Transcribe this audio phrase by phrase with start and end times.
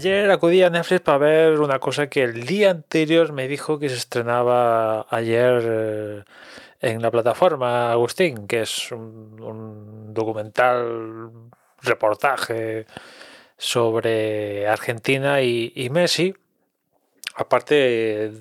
[0.00, 3.90] ayer acudí a Netflix para ver una cosa que el día anterior me dijo que
[3.90, 6.24] se estrenaba ayer eh,
[6.80, 11.30] en la plataforma Agustín, que es un, documental
[11.82, 12.86] reportaje
[13.58, 16.34] sobre Argentina y, Messi.
[17.36, 18.32] Aparte,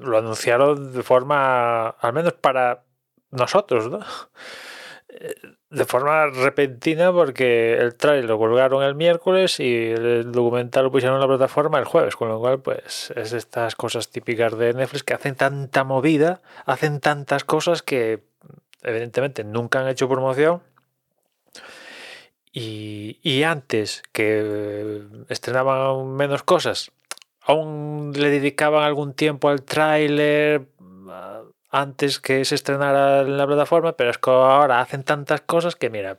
[0.00, 2.82] lo anunciaron de forma, al menos para
[3.30, 4.00] nosotros, ¿no?
[5.70, 11.16] De forma repentina porque el trailer lo colgaron el miércoles y el documental lo pusieron
[11.16, 15.02] en la plataforma el jueves, con lo cual pues es estas cosas típicas de Netflix
[15.02, 18.22] que hacen tanta movida, hacen tantas cosas que
[18.82, 20.62] evidentemente nunca han hecho promoción.
[22.52, 26.92] Y, y antes que estrenaban menos cosas,
[27.40, 30.66] aún le dedicaban algún tiempo al tráiler
[31.74, 35.90] antes que se estrenara en la plataforma, pero es que ahora hacen tantas cosas que
[35.90, 36.16] mira,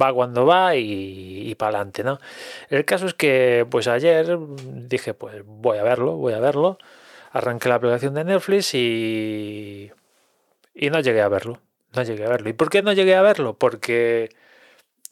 [0.00, 2.18] va cuando va y, para adelante, ¿no?
[2.68, 4.36] El caso es que pues ayer
[4.88, 6.78] dije, pues voy a verlo, voy a verlo.
[7.30, 9.92] Arranqué la aplicación de Netflix y,
[10.74, 11.60] y no llegué a verlo.
[11.94, 12.48] No llegué a verlo.
[12.48, 13.54] ¿Y por qué no llegué a verlo?
[13.54, 14.30] Porque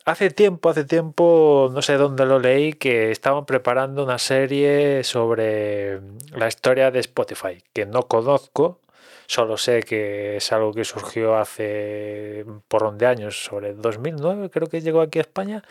[0.05, 6.01] hace tiempo, hace tiempo, no sé dónde lo leí, que estaban preparando una serie sobre
[6.33, 8.81] la historia de Spotify, que no conozco,
[9.27, 14.69] Solo sé que es algo que surgió hace por de años, sobre el 2009 creo
[14.69, 15.63] que llegó aquí a España,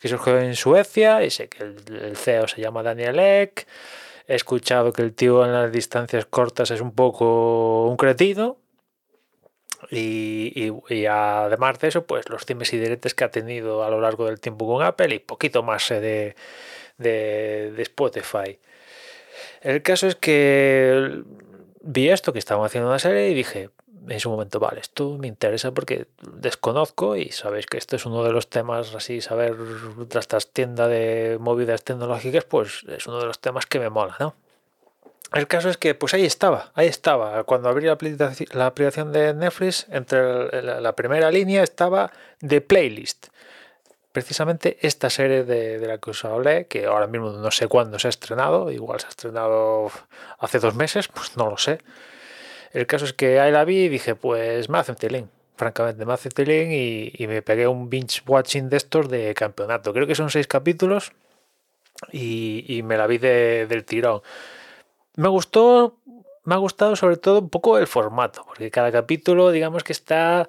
[0.00, 3.66] que surgió en Suecia y sé que el, CEO se llama Daniel Eck.
[4.26, 8.56] He escuchado que el tío en las distancias cortas es un poco un cretino.
[9.90, 10.70] Y,
[11.06, 14.38] además de eso, pues los times y directos que ha tenido a lo largo del
[14.38, 16.36] tiempo con Apple y poquito más de,
[16.98, 18.58] de, de Spotify.
[19.62, 21.22] El caso es que
[21.80, 23.70] vi esto, que estaban haciendo una serie y dije,
[24.08, 28.24] en su momento, vale, esto me interesa porque desconozco y sabéis que este es uno
[28.24, 29.56] de los temas, así, saber
[30.08, 34.34] tras tienda de movidas tecnológicas, pues es uno de los temas que me mola, ¿no?
[35.32, 37.44] El caso es que, pues ahí estaba, ahí estaba.
[37.44, 42.10] Cuando abrí la, aplicación de Netflix, entre la primera línea estaba
[42.40, 43.28] de playlist
[44.12, 48.08] precisamente esta serie de, la que os hablé, que ahora mismo no sé cuándo se
[48.08, 49.90] ha estrenado, igual se ha estrenado
[50.38, 51.78] hace dos meses, pues no lo sé.
[52.72, 56.04] El caso es que ahí la vi y dije, pues me hace un tilín, francamente,
[56.04, 59.92] me hace tilín y, me pegué un binge watching de estos de campeonato.
[59.92, 61.12] Creo que son seis capítulos
[62.12, 64.22] y, me la vi del tirón.
[65.16, 65.98] Me gustó,
[66.44, 70.48] me ha gustado sobre todo un poco el formato, porque cada capítulo digamos que está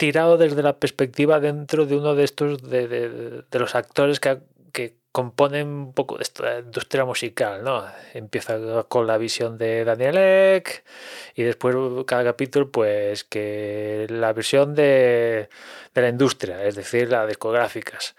[0.00, 4.38] tirado desde la perspectiva dentro de uno de estos de, los actores que,
[4.72, 7.84] que, componen un poco de esta industria musical, ¿no?
[8.14, 10.84] Empieza con la visión de Daniel Ek
[11.34, 15.50] y después cada capítulo pues que la visión de,
[15.94, 18.14] la industria, es decir, las discográficas,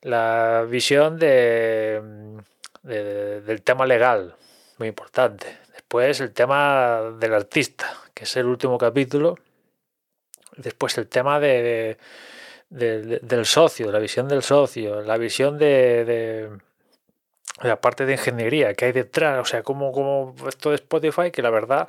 [0.00, 2.00] la visión de,
[2.84, 4.34] del tema legal,
[4.78, 5.58] muy importante.
[5.74, 9.36] Después el tema del artista, que es el último capítulo
[10.58, 11.96] Después el tema de,
[12.68, 16.50] del socio, la visión del socio, la visión de,
[17.62, 21.42] la parte de ingeniería que hay detrás, o sea, como, como esto de Spotify, que
[21.42, 21.88] la verdad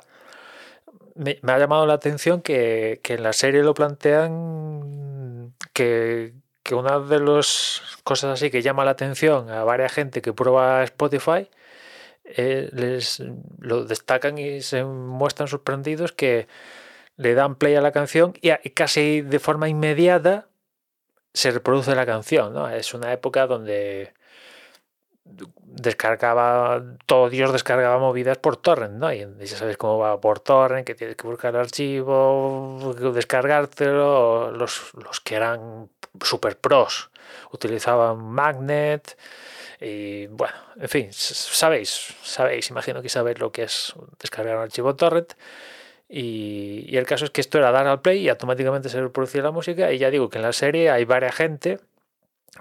[1.14, 6.32] me, ha llamado la atención que, en la serie lo plantean que,
[6.72, 11.50] una de las cosas así que llama la atención a varias gente que prueba Spotify,
[12.24, 13.20] eh, les
[13.58, 16.46] lo destacan y se muestran sorprendidos que
[17.20, 20.46] le dan play a la canción y, casi de forma inmediata
[21.34, 22.54] se reproduce la canción.
[22.54, 22.68] ¿no?
[22.70, 24.14] Es una época donde
[25.24, 29.12] descargaba, todo Dios descargaba movidas por torrent, ¿no?
[29.12, 34.92] Y ya sabes cómo va por torrent, que tienes que buscar el archivo, descargártelo, los,
[34.94, 35.90] los que eran
[36.22, 37.10] super pros
[37.52, 39.16] utilizaban Magnet
[39.80, 44.96] y bueno, en fin, sabéis, sabéis, imagino que sabéis lo que es descargar un archivo
[44.96, 45.34] torrent
[46.10, 49.52] y, el caso es que esto era dar al play y automáticamente se reproducía la
[49.52, 49.92] música.
[49.92, 51.78] Y ya digo que en la serie hay varias gente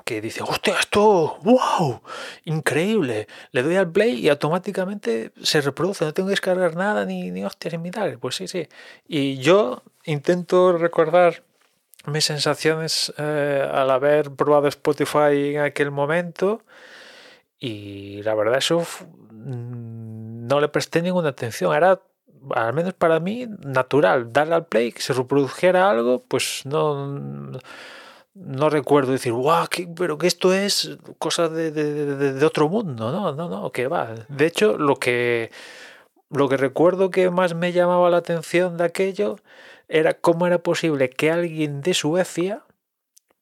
[0.06, 2.02] que dice, hostia, esto, wow,
[2.46, 3.28] increíble.
[3.52, 7.44] Le doy al play y automáticamente se reproduce, no tengo que descargar nada ni, ni
[7.44, 8.12] hostias ni mitad.
[8.20, 8.68] Pues sí, sí.
[9.08, 11.44] Y yo intento recordar
[12.06, 16.62] mis sensaciones eh, al haber probado Spotify en aquel momento
[17.60, 18.86] y la verdad eso
[19.32, 21.76] no le presté ninguna atención.
[21.76, 22.00] Era
[22.56, 24.32] al menos para mí, natural.
[24.32, 27.52] Darle al play, que se reprodujera algo, pues no,
[28.34, 33.12] no recuerdo decir, guau, pero que esto es cosa de, de, otro mundo.
[33.12, 34.14] No, no, no, que va.
[34.28, 35.52] De hecho, lo que,
[36.30, 39.38] lo que recuerdo que más me llamaba la atención de aquello
[39.88, 42.64] era cómo era posible que alguien de Suecia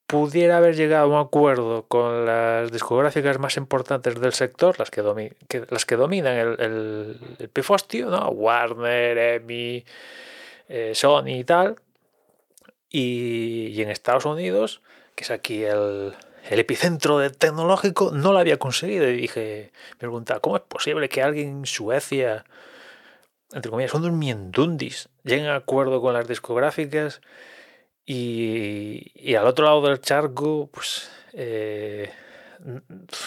[0.07, 5.01] pudiera haber llegado a un acuerdo con las discográficas más importantes del sector, las que,
[5.01, 8.29] dominan el, el, pifostio, ¿no?
[8.29, 9.85] Warner, EMI,
[10.69, 11.75] eh, Sony y tal.
[12.89, 14.81] Y, en Estados Unidos,
[15.13, 16.13] que es aquí el,
[16.49, 19.09] epicentro de tecnológico, no lo había conseguido.
[19.09, 22.45] Y dije, me preguntaba, ¿cómo es posible que alguien en Suecia,
[23.51, 27.19] entre comillas, son unos miendundis, lleguen a acuerdo con las discográficas?
[28.09, 32.09] Y, al otro lado del charco, pues eh,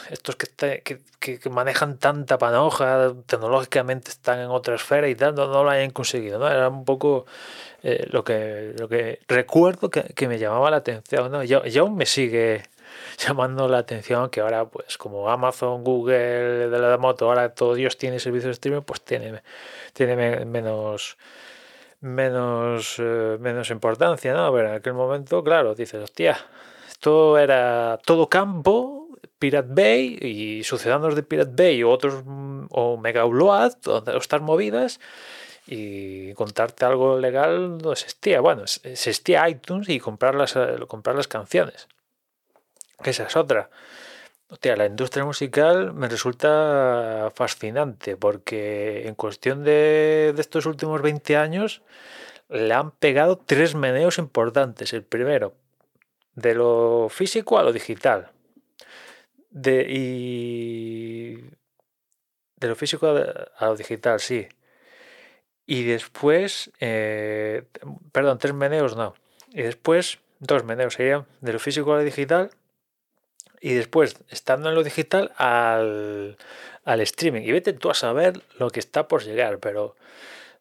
[0.08, 5.68] estos que, que, manejan tanta panoja, tecnológicamente están en otra esfera y tal, no, lo
[5.68, 6.38] hayan conseguido.
[6.38, 6.48] ¿no?
[6.48, 7.26] Era un poco
[7.82, 11.30] eh, lo, que, lo que recuerdo que, me llamaba la atención.
[11.30, 11.44] ¿no?
[11.44, 12.62] Y, aún me sigue
[13.18, 17.98] llamando la atención que ahora, pues como Amazon, Google, de la moto, ahora todo Dios
[17.98, 19.42] tiene servicios de streaming, pues tiene,
[19.92, 21.18] tiene menos
[22.00, 24.52] menos, eh, menos importancia, ¿no?
[24.52, 26.38] ver, en aquel momento, claro, dices, hostia,
[26.88, 29.08] esto era todo campo,
[29.38, 34.42] Pirate Bay y sucedáneos de Pirate Bay o otros, mm, o Mega Upload, o estas
[34.42, 35.00] movidas,
[35.66, 38.40] y contarte algo legal no existía.
[38.40, 41.88] Bueno, existía iTunes y comprar las, eh, comprar las canciones.
[43.04, 43.70] Esa es otra
[44.76, 51.82] la industria musical me resulta fascinante porque en cuestión de, estos últimos 20 años
[52.48, 54.92] le han pegado tres meneos importantes.
[54.92, 55.54] El primero,
[56.34, 58.30] de lo físico a lo digital.
[59.50, 61.36] De, y
[62.56, 64.48] de lo físico a lo digital, sí.
[65.64, 67.64] Y después, eh,
[68.10, 69.14] perdón, tres meneos no.
[69.52, 72.50] Y después, dos meneos serían de lo físico a lo digital
[73.60, 76.36] y después, estando en lo digital, al,
[76.86, 77.42] streaming.
[77.42, 79.96] Y vete tú a saber lo que está por llegar, pero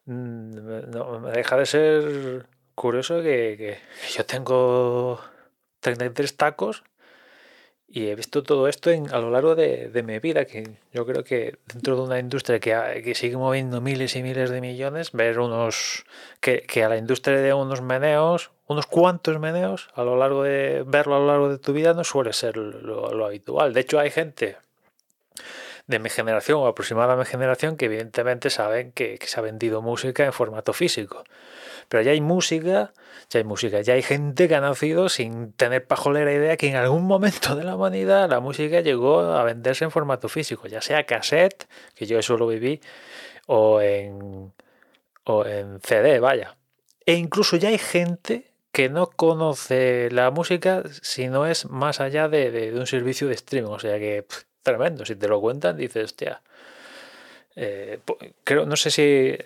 [0.06, 3.80] mm, me deja de ser curioso que,
[4.16, 5.20] yo tengo
[5.80, 6.84] 33 tacos
[7.88, 11.58] y he visto todo esto a lo largo de, mi vida, que yo creo que
[11.74, 16.06] dentro de una industria que, que sigue moviendo miles y miles de millones, ver unos
[16.40, 20.84] que, que a la industria de unos meneos, unos cuantos meneos a lo largo de
[20.86, 23.74] verlo a lo largo de tu vida no suele ser lo, habitual.
[23.74, 24.58] De hecho, hay gente
[25.88, 29.82] de mi generación o aproximada a mi generación que evidentemente saben que, se ha vendido
[29.82, 31.24] música en formato físico.
[31.88, 32.94] Pero ya hay música,
[33.32, 36.76] ya hay música, ya hay gente que ha nacido sin tener pajolera idea que en
[36.76, 41.08] algún momento de la humanidad la música llegó a venderse en formato físico, ya sea
[41.08, 42.82] cassette, que yo eso lo viví,
[43.48, 44.54] o en,
[45.24, 46.56] o en CD, vaya.
[47.04, 52.30] E incluso ya hay gente que no conoce la música si no es más allá
[52.30, 53.72] de, un servicio de streaming.
[53.72, 54.26] O sea que
[54.64, 55.06] tremendo.
[55.06, 56.42] Si te lo cuentan, dices, hostia.
[57.56, 58.00] Eh,
[58.44, 59.38] creo, no sé si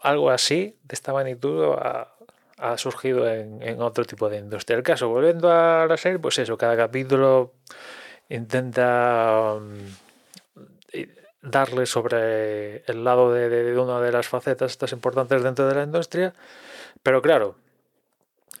[0.00, 4.76] algo así de esta magnitud ha, surgido en, otro tipo de industria.
[4.76, 7.54] El caso, volviendo a la serie, pues eso, cada capítulo
[8.28, 11.00] intenta mm,
[11.42, 15.84] darle sobre el lado de, de, una de las facetas estas importantes dentro de la
[15.84, 16.34] industria.
[17.02, 17.56] Pero claro,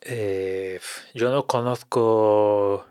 [0.02, 0.80] eh,
[1.14, 2.86] yo no conozco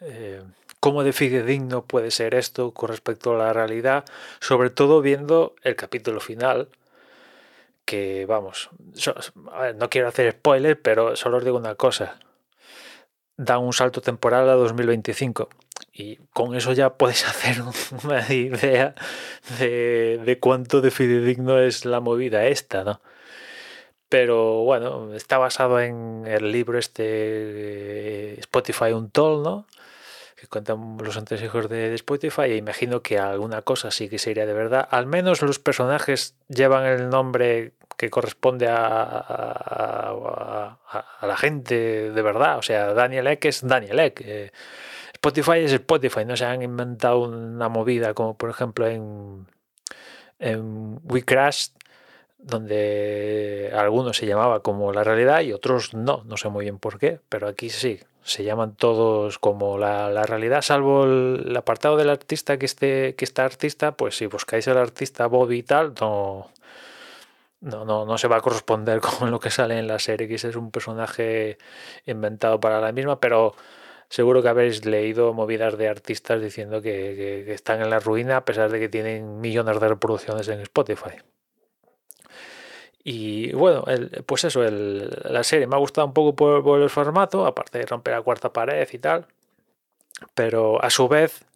[0.00, 0.42] eh,
[0.80, 4.04] cómo de fidedigno puede ser esto con respecto a la realidad,
[4.40, 6.68] sobre todo viendo el capítulo final,
[7.84, 8.70] que vamos,
[9.76, 12.18] no quiero hacer spoiler, pero solo os digo una cosa,
[13.36, 15.48] da un salto temporal a 2025
[15.92, 17.62] y con eso ya puedes hacer
[18.04, 18.94] una idea
[19.58, 23.00] de, de cuánto de fidedigno es la movida esta, ¿no?
[24.08, 29.66] Pero bueno, está basado en el libro este Spotify Untold, ¿no?
[30.36, 34.54] Que cuentan los entresijos de, Spotify e imagino que alguna cosa sí que sería de
[34.54, 34.88] verdad.
[34.90, 38.78] Al menos los personajes llevan el nombre que corresponde a,
[41.20, 42.58] a, la gente de verdad.
[42.58, 44.22] O sea, Daniel Ek es Daniel Ek.
[44.24, 44.52] Eh,
[45.14, 46.24] Spotify es Spotify.
[46.24, 49.48] No se han inventado una movida como por ejemplo en,
[50.38, 51.70] en We Crash
[52.38, 56.98] donde algunos se llamaba como la realidad y otros no, no sé muy bien por
[56.98, 62.58] qué, pero aquí sí, se llaman todos como la, realidad, salvo el, apartado del artista
[62.58, 66.50] que esté, que está artista, pues si buscáis el artista Bobby y tal, no,
[67.60, 70.36] no, no, no se va a corresponder con lo que sale en la serie, que
[70.36, 71.58] es un personaje
[72.06, 73.54] inventado para la misma, pero
[74.08, 78.44] seguro que habéis leído movidas de artistas diciendo que, que están en la ruina a
[78.44, 81.18] pesar de que tienen millones de reproducciones en Spotify.
[83.10, 83.86] Y bueno,
[84.26, 88.12] pues eso, la serie me ha gustado un poco por, el formato, aparte de romper
[88.12, 89.26] la cuarta pared y tal.
[90.34, 91.46] Pero a su vez,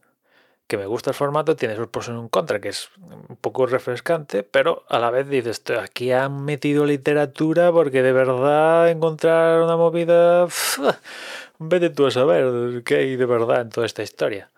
[0.66, 3.66] que me gusta el formato, tiene sus pros y un contra, que es un poco
[3.66, 9.76] refrescante, pero a la vez dices, aquí han metido literatura porque de verdad encontrar una
[9.76, 10.46] movida,
[11.58, 14.50] vete tú a saber qué hay de verdad en toda esta historia.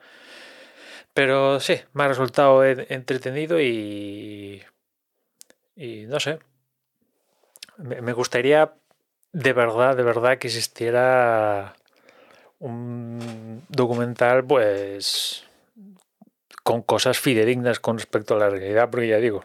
[1.13, 4.63] Pero sí, me ha resultado entretenido y,
[5.77, 6.39] y no sé,
[7.79, 8.75] me gustaría
[9.35, 11.75] de verdad, de verdad que existiera
[12.61, 15.45] un documental, pues
[16.63, 19.45] con cosas fidedignas con respecto a la realidad, porque ya digo,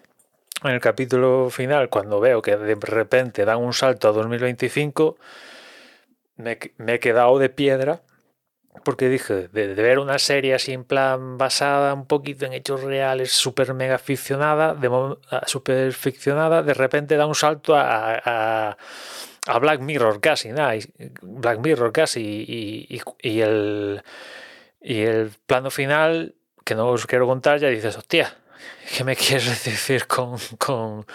[0.63, 5.17] en el capítulo final, cuando veo que de repente dan un salto a 2025,
[6.38, 8.01] me, he quedado de piedra,
[8.83, 13.31] porque dije, de, ver una serie así en plan basada un poquito en hechos reales,
[13.31, 14.89] súper mega ficcionada, de,
[15.45, 18.77] super ficcionada, de repente da un salto a,
[19.48, 20.74] a, Black Mirror casi, nada,
[21.21, 24.03] Black Mirror casi, y, y, el,
[24.81, 28.36] y el plano final que no os quiero contar, ya dices, hostia,
[28.95, 31.05] ¿qué me quieres decir con, con,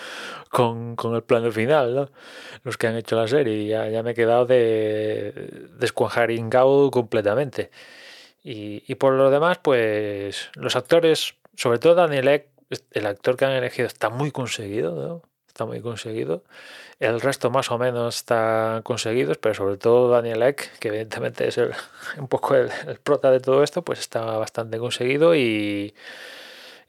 [0.97, 2.11] con, el plano final?
[2.63, 7.71] Los que han hecho la serie, ya, ya me he quedado de descuajaringado completamente.
[8.43, 12.49] Y, y por lo demás, pues los actores, sobre todo Daniel Ek,
[12.93, 15.23] el actor que han elegido está muy conseguido, ¿no?
[15.55, 16.43] está muy conseguido.
[16.99, 21.59] El resto más o menos están conseguidos, pero sobre todo Daniel Ek, que evidentemente es
[22.19, 22.71] un poco el,
[23.03, 25.95] prota de todo esto, pues está bastante conseguido y,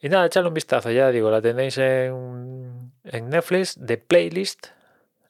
[0.00, 4.68] y nada, echadle un vistazo, ya digo, la tenéis en, en Netflix de playlist.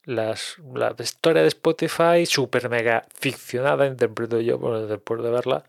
[0.04, 4.56] Las, la historia de Spotify, super mega ficcionada, interpreto yo
[4.86, 5.64] después de verla.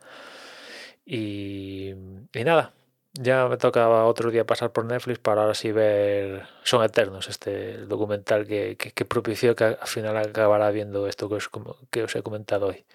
[1.08, 1.90] Y,
[2.34, 2.72] y nada,
[3.14, 7.78] ya me tocaba otro día pasar por Netflix para ahora sí ver Son Eternos, este
[7.86, 11.50] documental que, que, propició que al final acabará viendo esto que os,
[11.90, 12.86] que os he comentado hoy.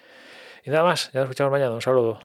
[0.63, 1.73] Y nada más, ya nos escuchamos mañana.
[1.73, 2.21] Un saludo.